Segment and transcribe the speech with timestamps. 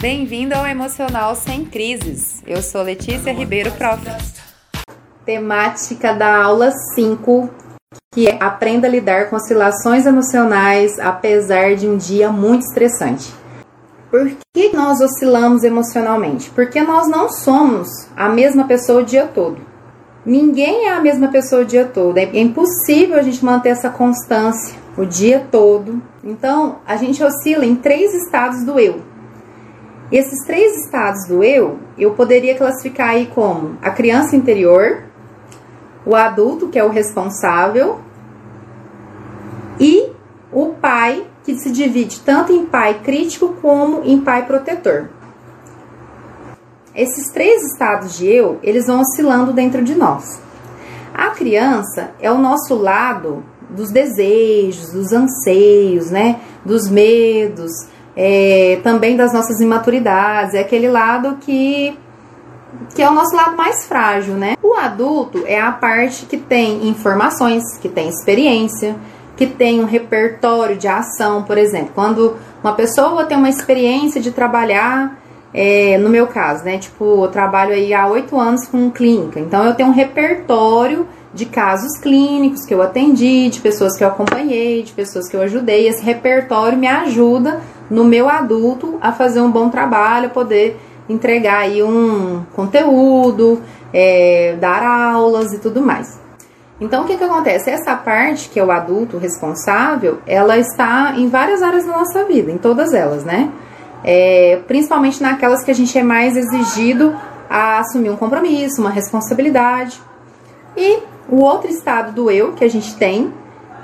[0.00, 2.42] Bem-vindo ao Emocional Sem Crises.
[2.46, 4.02] Eu sou Letícia Ribeiro, prof.
[5.26, 7.50] Temática da aula 5,
[8.10, 13.30] que é Aprenda a lidar com oscilações emocionais apesar de um dia muito estressante.
[14.10, 16.48] Por que nós oscilamos emocionalmente?
[16.48, 17.86] Porque nós não somos
[18.16, 19.60] a mesma pessoa o dia todo.
[20.24, 22.16] Ninguém é a mesma pessoa o dia todo.
[22.16, 26.02] É impossível a gente manter essa constância o dia todo.
[26.24, 29.09] Então, a gente oscila em três estados do eu.
[30.10, 35.04] Esses três estados do eu, eu poderia classificar aí como a criança interior,
[36.04, 38.00] o adulto, que é o responsável,
[39.78, 40.10] e
[40.52, 45.08] o pai, que se divide tanto em pai crítico como em pai protetor.
[46.94, 50.40] Esses três estados de eu, eles vão oscilando dentro de nós.
[51.14, 56.40] A criança é o nosso lado dos desejos, dos anseios, né?
[56.64, 57.70] Dos medos,
[58.16, 61.96] é, também das nossas imaturidades, é aquele lado que
[62.94, 64.56] que é o nosso lado mais frágil, né?
[64.62, 68.96] O adulto é a parte que tem informações, que tem experiência,
[69.36, 74.30] que tem um repertório de ação, por exemplo, quando uma pessoa tem uma experiência de
[74.30, 75.18] trabalhar,
[75.52, 76.78] é, no meu caso, né?
[76.78, 81.46] Tipo, eu trabalho aí há oito anos com clínica, então eu tenho um repertório de
[81.46, 85.88] casos clínicos que eu atendi, de pessoas que eu acompanhei, de pessoas que eu ajudei.
[85.88, 91.82] Esse repertório me ajuda no meu adulto a fazer um bom trabalho, poder entregar aí
[91.82, 93.60] um conteúdo,
[93.92, 96.20] é, dar aulas e tudo mais.
[96.80, 97.68] Então, o que, que acontece?
[97.68, 102.50] Essa parte, que é o adulto responsável, ela está em várias áreas da nossa vida,
[102.50, 103.50] em todas elas, né?
[104.02, 107.14] É, principalmente naquelas que a gente é mais exigido
[107.50, 110.00] a assumir um compromisso, uma responsabilidade.
[110.74, 113.30] E o outro estado do eu que a gente tem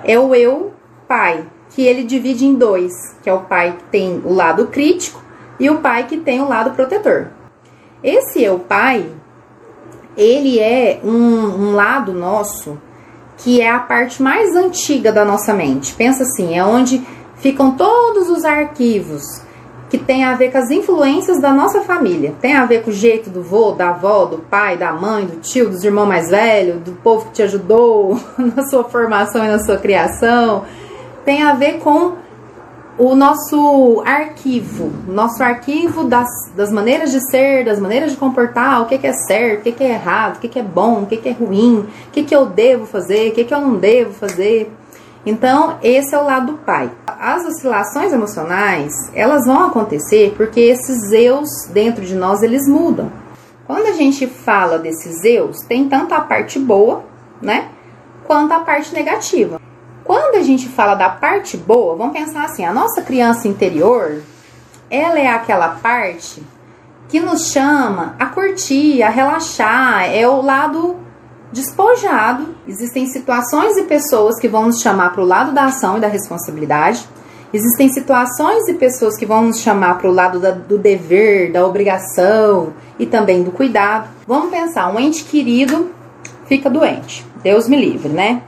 [0.02, 0.72] é o eu
[1.06, 1.44] pai,
[1.76, 2.90] que ele divide em dois,
[3.22, 5.22] que é o pai que tem o lado crítico
[5.60, 7.26] e o pai que tem o lado protetor.
[8.02, 9.04] Esse eu pai,
[10.16, 12.78] ele é um, um lado nosso
[13.36, 15.92] que é a parte mais antiga da nossa mente.
[15.92, 19.22] Pensa assim, é onde ficam todos os arquivos
[19.90, 22.32] que tem a ver com as influências da nossa família.
[22.40, 25.40] Tem a ver com o jeito do vô, da avó, do pai, da mãe, do
[25.40, 29.58] tio, dos irmãos mais velhos, do povo que te ajudou na sua formação e na
[29.58, 30.64] sua criação
[31.26, 32.14] tem a ver com
[32.96, 38.86] o nosso arquivo, nosso arquivo das, das maneiras de ser, das maneiras de comportar, o
[38.86, 41.06] que, que é certo, o que, que é errado, o que, que é bom, o
[41.06, 43.76] que, que é ruim, o que, que eu devo fazer, o que, que eu não
[43.76, 44.72] devo fazer.
[45.26, 46.90] Então, esse é o lado do pai.
[47.06, 53.10] As oscilações emocionais, elas vão acontecer porque esses eus dentro de nós, eles mudam.
[53.66, 57.04] Quando a gente fala desses eus, tem tanto a parte boa,
[57.42, 57.68] né,
[58.24, 59.60] quanto a parte negativa.
[60.06, 64.22] Quando a gente fala da parte boa, vamos pensar assim: a nossa criança interior,
[64.88, 66.40] ela é aquela parte
[67.08, 70.96] que nos chama a curtir, a relaxar, é o lado
[71.52, 72.54] despojado.
[72.68, 76.08] Existem situações e pessoas que vão nos chamar para o lado da ação e da
[76.08, 77.08] responsabilidade.
[77.52, 81.66] Existem situações e pessoas que vão nos chamar para o lado da, do dever, da
[81.66, 84.08] obrigação e também do cuidado.
[84.26, 85.90] Vamos pensar: um ente querido
[86.46, 87.26] fica doente.
[87.42, 88.42] Deus me livre, né?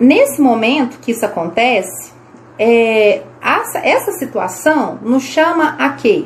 [0.00, 2.10] Nesse momento que isso acontece,
[2.58, 3.20] é,
[3.82, 6.24] essa, situação nos chama a quê?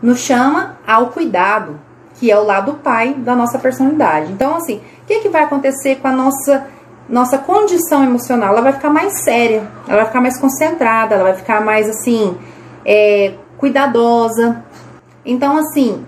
[0.00, 1.78] Nos chama ao cuidado,
[2.14, 4.32] que é o lado pai da nossa personalidade.
[4.32, 6.66] Então, assim, o que, que vai acontecer com a nossa,
[7.06, 8.54] nossa condição emocional?
[8.54, 12.34] Ela vai ficar mais séria, ela vai ficar mais concentrada, ela vai ficar mais, assim,
[12.82, 14.64] é, cuidadosa.
[15.22, 16.02] Então, assim,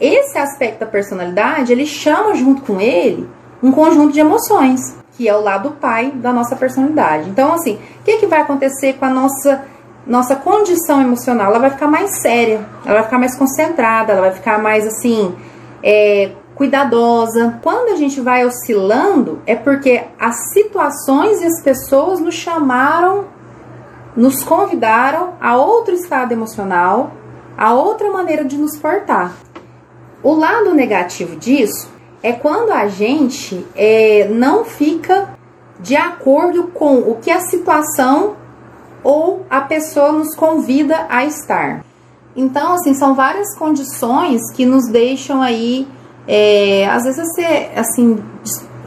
[0.00, 3.28] esse aspecto da personalidade, ele chama junto com ele
[3.62, 7.28] um conjunto de emoções que é o lado pai da nossa personalidade.
[7.28, 9.64] Então, assim, o que, que vai acontecer com a nossa
[10.06, 11.50] nossa condição emocional?
[11.50, 15.34] Ela vai ficar mais séria, ela vai ficar mais concentrada, ela vai ficar mais assim,
[15.82, 17.58] é, cuidadosa.
[17.62, 23.24] Quando a gente vai oscilando, é porque as situações e as pessoas nos chamaram,
[24.14, 27.10] nos convidaram a outro estado emocional,
[27.56, 29.32] a outra maneira de nos portar.
[30.22, 35.36] O lado negativo disso é quando a gente é, não fica
[35.80, 38.36] de acordo com o que a situação
[39.04, 41.84] ou a pessoa nos convida a estar.
[42.34, 45.86] Então, assim, são várias condições que nos deixam aí,
[46.26, 47.20] é, às vezes,
[47.76, 48.22] assim,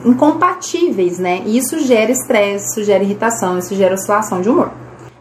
[0.06, 1.42] incompatíveis, né?
[1.46, 4.72] E isso gera estresse, isso gera irritação, isso gera oscilação de humor.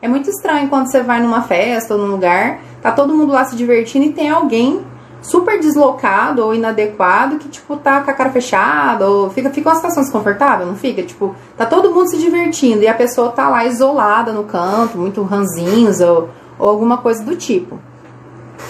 [0.03, 3.45] É muito estranho quando você vai numa festa ou num lugar, tá todo mundo lá
[3.45, 4.81] se divertindo e tem alguém
[5.23, 9.77] super deslocado ou inadequado que, tipo, tá com a cara fechada, ou fica, fica uma
[9.77, 11.03] situação desconfortável, não fica?
[11.03, 15.23] Tipo, tá todo mundo se divertindo e a pessoa tá lá isolada no canto, muito
[15.23, 16.29] ranzinhos ou,
[16.59, 17.79] ou alguma coisa do tipo.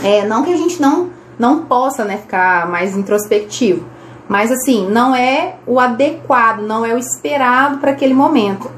[0.03, 3.85] É, não que a gente não, não possa né, ficar mais introspectivo,
[4.29, 8.71] mas assim, não é o adequado, não é o esperado para aquele momento.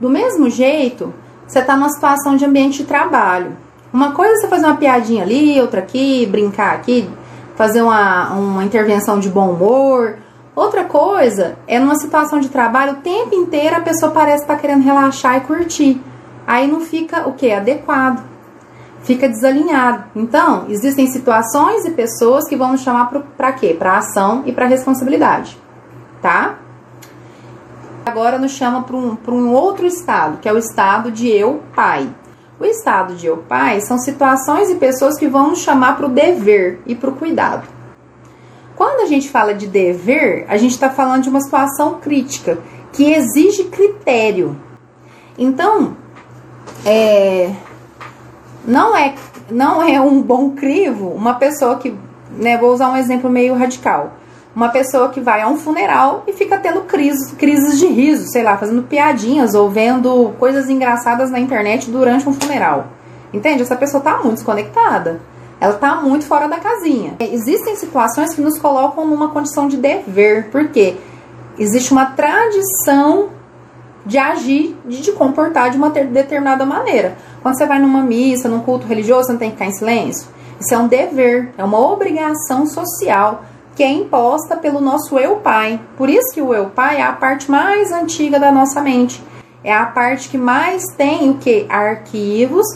[0.00, 1.12] Do mesmo jeito,
[1.46, 3.56] você está numa situação de ambiente de trabalho.
[3.94, 7.08] Uma coisa é você fazer uma piadinha ali, outra aqui, brincar aqui,
[7.54, 10.16] fazer uma, uma intervenção de bom humor.
[10.52, 14.60] Outra coisa é numa situação de trabalho, o tempo inteiro a pessoa parece estar tá
[14.60, 16.02] querendo relaxar e curtir.
[16.44, 17.52] Aí não fica o que?
[17.52, 18.24] Adequado.
[19.04, 20.06] Fica desalinhado.
[20.16, 23.76] Então, existem situações e pessoas que vão nos chamar para quê?
[23.78, 25.56] Para ação e para responsabilidade.
[26.20, 26.56] Tá?
[28.04, 32.08] Agora nos chama para um, um outro estado, que é o estado de eu, pai.
[32.58, 36.10] O estado de eu, pai são situações e pessoas que vão nos chamar para o
[36.10, 37.66] dever e para o cuidado.
[38.76, 42.58] Quando a gente fala de dever, a gente está falando de uma situação crítica
[42.92, 44.56] que exige critério.
[45.36, 45.96] Então,
[46.84, 47.52] é,
[48.64, 49.14] não é
[49.50, 51.94] não é um bom crivo uma pessoa que,
[52.30, 54.14] né, vou usar um exemplo meio radical
[54.54, 58.42] uma pessoa que vai a um funeral e fica tendo crises, crises de riso, sei
[58.42, 62.86] lá, fazendo piadinhas ou vendo coisas engraçadas na internet durante um funeral.
[63.32, 63.62] Entende?
[63.62, 65.20] Essa pessoa está muito desconectada.
[65.60, 67.14] Ela está muito fora da casinha.
[67.18, 70.96] Existem situações que nos colocam numa condição de dever, porque
[71.58, 73.30] existe uma tradição
[74.06, 77.16] de agir, de, de comportar de uma determinada maneira.
[77.42, 80.28] Quando você vai numa missa, num culto religioso, você não tem que ficar em silêncio.
[80.60, 83.42] Isso é um dever, é uma obrigação social
[83.74, 85.80] que é imposta pelo nosso eu pai.
[85.96, 89.22] Por isso que o eu pai é a parte mais antiga da nossa mente.
[89.62, 91.66] É a parte que mais tem o que?
[91.68, 92.66] Arquivos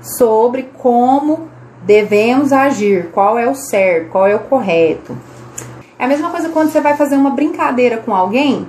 [0.00, 1.48] sobre como
[1.82, 5.16] devemos agir, qual é o certo, qual é o correto.
[5.98, 8.66] É a mesma coisa quando você vai fazer uma brincadeira com alguém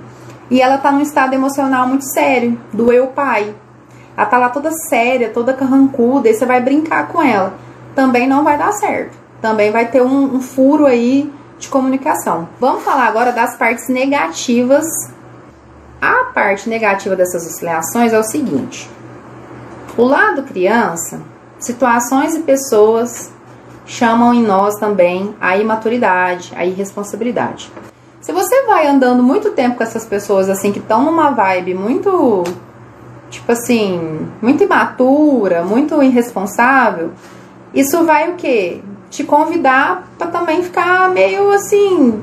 [0.50, 3.54] e ela tá num estado emocional muito sério, do eu pai.
[4.16, 7.54] Ela tá lá toda séria, toda carrancuda, e você vai brincar com ela.
[7.94, 9.16] Também não vai dar certo.
[9.42, 12.48] Também vai ter um, um furo aí de comunicação.
[12.60, 14.86] Vamos falar agora das partes negativas.
[16.00, 18.90] A parte negativa dessas oscilações é o seguinte:
[19.96, 21.20] o lado criança,
[21.58, 23.32] situações e pessoas
[23.86, 27.72] chamam em nós também a imaturidade, a irresponsabilidade.
[28.20, 32.42] Se você vai andando muito tempo com essas pessoas assim que estão numa vibe muito
[33.30, 37.12] tipo assim, muito imatura, muito irresponsável,
[37.74, 38.80] isso vai o quê?
[39.16, 42.22] Te convidar para também ficar meio assim,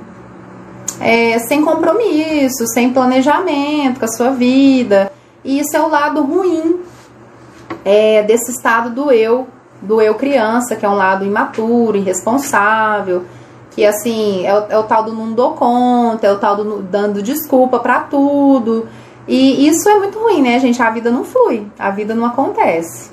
[1.00, 5.12] é, sem compromisso, sem planejamento com a sua vida.
[5.44, 6.81] E isso é o lado ruim
[7.84, 9.48] é, desse estado do eu,
[9.81, 13.24] do eu criança, que é um lado imaturo, irresponsável,
[13.72, 16.84] que assim, é o, é o tal do não dou conta, é o tal do
[16.84, 18.88] dando desculpa para tudo.
[19.28, 20.80] E isso é muito ruim, né, gente?
[20.80, 23.10] A vida não flui, a vida não acontece.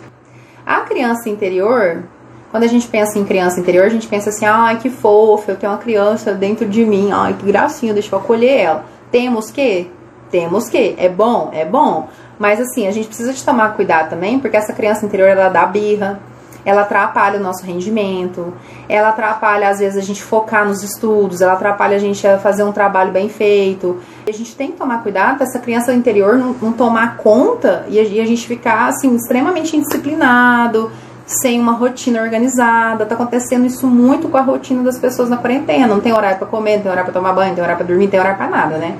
[0.66, 2.04] A criança interior,
[2.50, 5.56] quando a gente pensa em criança interior, a gente pensa assim, ai que fofo, eu
[5.56, 8.84] tenho uma criança dentro de mim, ai que gracinha, deixa eu acolher ela.
[9.10, 9.90] Temos que?
[10.30, 10.94] Temos que.
[10.98, 11.50] É bom?
[11.52, 12.08] É bom.
[12.38, 15.66] Mas assim, a gente precisa de tomar cuidado também, porque essa criança interior, ela dá
[15.66, 16.20] birra,
[16.64, 18.52] ela atrapalha o nosso rendimento,
[18.88, 22.64] ela atrapalha às vezes a gente focar nos estudos, ela atrapalha a gente a fazer
[22.64, 24.00] um trabalho bem feito.
[24.26, 27.98] A gente tem que tomar cuidado para essa criança interior não, não tomar conta e
[27.98, 30.90] a, e a gente ficar assim extremamente indisciplinado,
[31.30, 33.06] sem uma rotina organizada.
[33.06, 35.86] Tá acontecendo isso muito com a rotina das pessoas na quarentena.
[35.86, 37.86] Não tem horário para comer, não tem horário para tomar banho, não tem horário para
[37.86, 38.96] dormir, não tem horário para nada, né?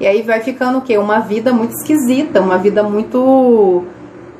[0.00, 0.98] E aí vai ficando o quê?
[0.98, 3.84] Uma vida muito esquisita, uma vida muito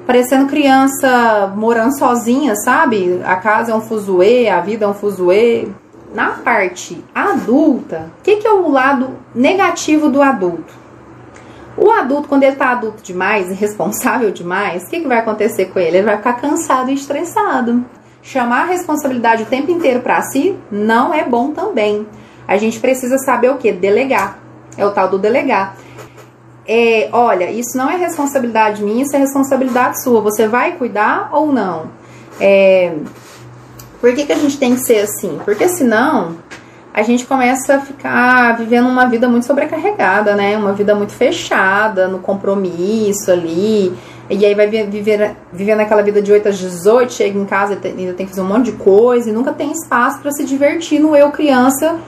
[0.07, 3.21] parecendo criança morando sozinha, sabe?
[3.25, 5.69] A casa é um fuzuê, a vida é um fuzuê.
[6.15, 10.84] Na parte adulta, o que, que é o lado negativo do adulto?
[11.77, 15.79] O adulto, quando ele está adulto demais, irresponsável demais, o que, que vai acontecer com
[15.79, 15.99] ele?
[15.99, 17.85] Ele vai ficar cansado e estressado.
[18.23, 22.07] Chamar a responsabilidade o tempo inteiro para si não é bom também.
[22.47, 23.73] A gente precisa saber o que?
[23.73, 24.39] Delegar.
[24.77, 25.77] É o tal do delegar.
[26.67, 30.21] É, olha, isso não é responsabilidade minha, isso é responsabilidade sua.
[30.21, 31.91] Você vai cuidar ou não?
[32.41, 32.95] É,
[34.01, 35.41] por que, que a gente tem que ser assim?
[35.45, 36.37] Porque senão
[36.95, 40.57] a gente começa a ficar vivendo uma vida muito sobrecarregada, né?
[40.57, 43.93] Uma vida muito fechada no compromisso ali.
[44.31, 47.89] E aí vai viver, vivendo aquela vida de 8 às 18, chega em casa e
[47.89, 51.01] ainda tem que fazer um monte de coisa e nunca tem espaço para se divertir
[51.01, 51.99] no eu criança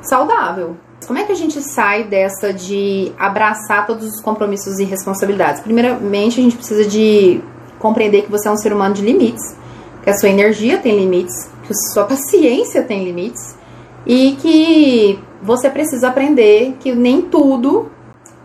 [0.00, 0.76] saudável.
[1.06, 5.60] Como é que a gente sai dessa de abraçar todos os compromissos e responsabilidades?
[5.60, 7.42] Primeiramente, a gente precisa de
[7.78, 9.54] compreender que você é um ser humano de limites,
[10.02, 13.60] que a sua energia tem limites, que a sua paciência tem limites
[14.06, 17.90] e que você precisa aprender que nem tudo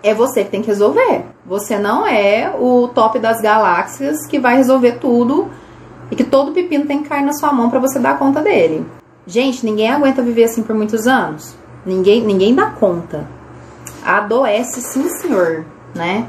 [0.04, 1.26] é você que tem que resolver.
[1.46, 5.50] Você não é o top das galáxias que vai resolver tudo
[6.12, 8.86] e que todo pepino tem que cair na sua mão para você dar conta dele.
[9.26, 11.56] Gente, ninguém aguenta viver assim por muitos anos.
[11.86, 13.28] Ninguém, ninguém dá conta.
[14.06, 16.28] Adoece sim, senhor, né?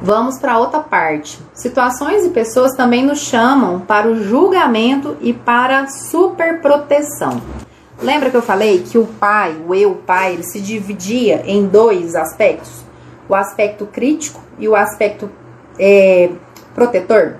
[0.00, 1.38] Vamos para outra parte.
[1.54, 7.40] Situações e pessoas também nos chamam para o julgamento e para a superproteção.
[8.02, 12.16] Lembra que eu falei que o pai, o eu pai, ele se dividia em dois
[12.16, 12.84] aspectos?
[13.28, 15.30] O aspecto crítico e o aspecto
[15.78, 16.28] é,
[16.74, 17.36] protetor?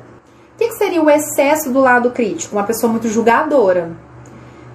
[0.54, 2.54] O que, que seria o excesso do lado crítico?
[2.54, 3.90] Uma pessoa muito julgadora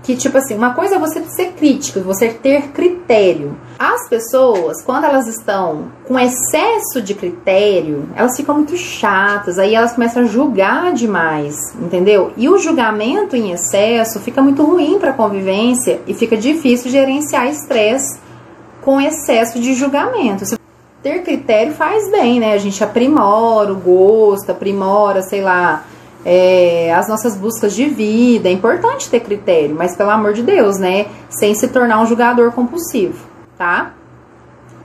[0.08, 3.58] que, tipo assim, uma coisa é você ser crítico, você ter critério.
[3.78, 9.92] As pessoas, quando elas estão com excesso de critério, elas ficam muito chatas, aí elas
[9.92, 12.32] começam a julgar demais, entendeu?
[12.38, 17.50] E o julgamento em excesso fica muito ruim para a convivência e fica difícil gerenciar
[17.50, 18.18] estresse
[18.82, 20.58] com excesso de julgamento.
[21.04, 22.54] Ter critério faz bem, né?
[22.54, 25.84] A gente aprimora o gosto, aprimora, sei lá,
[26.26, 28.50] é, as nossas buscas de vida.
[28.50, 31.08] É importante ter critério, mas pelo amor de Deus, né?
[31.30, 33.26] Sem se tornar um julgador compulsivo,
[33.58, 33.94] tá?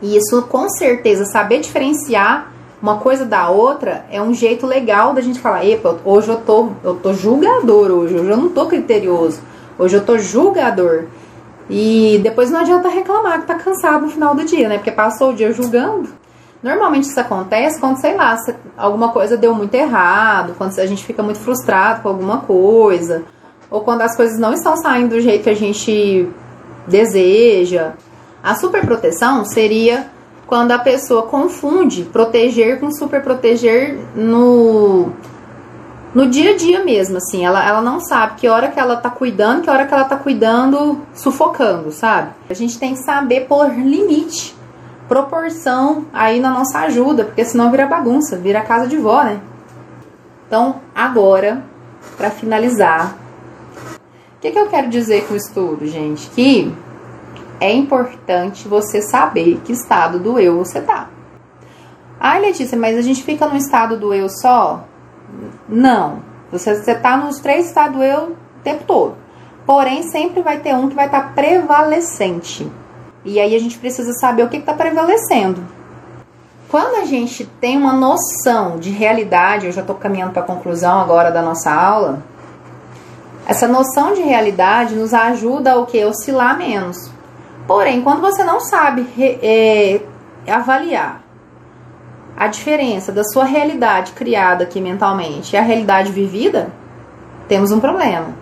[0.00, 5.20] E isso, com certeza, saber diferenciar uma coisa da outra é um jeito legal da
[5.20, 9.40] gente falar, epa, hoje eu tô, eu tô julgador hoje, hoje eu não tô criterioso,
[9.78, 11.04] hoje eu tô julgador.
[11.70, 14.78] E depois não adianta reclamar que tá cansado no final do dia, né?
[14.78, 16.08] Porque passou o dia julgando.
[16.62, 18.36] Normalmente isso acontece quando, sei lá,
[18.76, 23.24] alguma coisa deu muito errado, quando a gente fica muito frustrado com alguma coisa,
[23.68, 26.28] ou quando as coisas não estão saindo do jeito que a gente
[26.86, 27.94] deseja.
[28.42, 30.06] A superproteção seria
[30.46, 35.10] quando a pessoa confunde proteger com superproteger no
[36.14, 39.08] no dia a dia mesmo, assim, ela, ela não sabe que hora que ela tá
[39.08, 42.32] cuidando, que hora que ela tá cuidando sufocando, sabe?
[42.50, 44.54] A gente tem que saber pôr limite
[45.08, 49.40] proporção aí na nossa ajuda, porque senão vira bagunça, vira casa de vó, né?
[50.46, 51.62] Então, agora,
[52.16, 53.16] para finalizar,
[54.36, 56.28] o que, que eu quero dizer com o estudo, gente?
[56.30, 56.74] Que
[57.60, 61.08] é importante você saber que estado do eu você tá.
[62.18, 64.84] Ai, Letícia, mas a gente fica no estado do eu só?
[65.68, 66.20] Não.
[66.50, 69.16] Você, você tá nos três estados do eu o tempo todo.
[69.64, 72.70] Porém, sempre vai ter um que vai estar tá prevalecente.
[73.24, 75.62] E aí a gente precisa saber o que está prevalecendo.
[76.68, 81.00] Quando a gente tem uma noção de realidade, eu já estou caminhando para a conclusão
[81.00, 82.22] agora da nossa aula,
[83.46, 86.02] essa noção de realidade nos ajuda o que?
[86.04, 86.96] Oscilar menos.
[87.66, 89.06] Porém, quando você não sabe
[89.42, 90.00] é,
[90.50, 91.22] avaliar
[92.36, 96.72] a diferença da sua realidade criada aqui mentalmente e a realidade vivida,
[97.48, 98.41] temos um problema.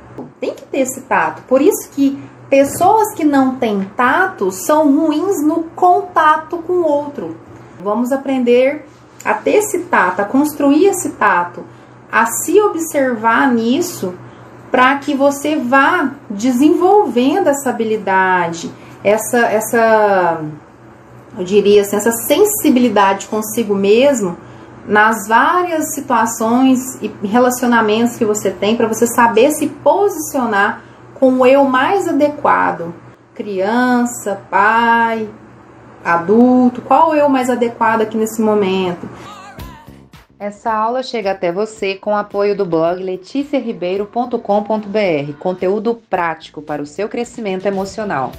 [0.70, 1.42] Ter esse tato.
[1.42, 7.36] Por isso que Pessoas que não têm tato são ruins no contato com o outro.
[7.80, 8.84] Vamos aprender
[9.24, 11.62] a ter esse tato, a construir esse tato,
[12.10, 14.14] a se observar nisso
[14.68, 18.72] para que você vá desenvolvendo essa habilidade,
[19.04, 20.40] essa, essa,
[21.38, 24.36] eu diria assim, essa sensibilidade consigo mesmo
[24.90, 30.82] nas várias situações e relacionamentos que você tem para você saber se posicionar
[31.14, 32.92] com o eu mais adequado.
[33.32, 35.28] Criança, pai,
[36.04, 39.08] adulto, qual o eu mais adequado aqui nesse momento?
[40.36, 46.86] Essa aula chega até você com o apoio do blog leticiaribeiro.com.br, conteúdo prático para o
[46.86, 48.32] seu crescimento emocional.